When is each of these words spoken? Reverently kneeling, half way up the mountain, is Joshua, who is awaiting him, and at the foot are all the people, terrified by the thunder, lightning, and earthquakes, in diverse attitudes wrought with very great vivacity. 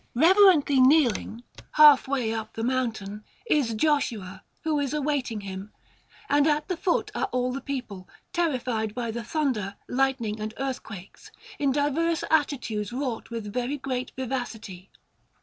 Reverently 0.15 0.79
kneeling, 0.79 1.43
half 1.73 2.07
way 2.07 2.33
up 2.33 2.53
the 2.53 2.63
mountain, 2.63 3.23
is 3.45 3.75
Joshua, 3.75 4.41
who 4.63 4.79
is 4.79 4.95
awaiting 4.95 5.41
him, 5.41 5.71
and 6.27 6.47
at 6.47 6.67
the 6.67 6.75
foot 6.75 7.11
are 7.13 7.25
all 7.25 7.53
the 7.53 7.61
people, 7.61 8.09
terrified 8.33 8.95
by 8.95 9.11
the 9.11 9.23
thunder, 9.23 9.75
lightning, 9.87 10.39
and 10.41 10.55
earthquakes, 10.57 11.29
in 11.59 11.71
diverse 11.71 12.23
attitudes 12.31 12.91
wrought 12.91 13.29
with 13.29 13.53
very 13.53 13.77
great 13.77 14.11
vivacity. 14.15 14.89